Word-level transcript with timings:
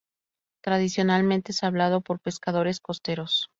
Tradicionalmente 0.63 1.51
es 1.51 1.63
hablado 1.63 2.01
por 2.01 2.19
pescadores 2.19 2.79
costeros. 2.79 3.49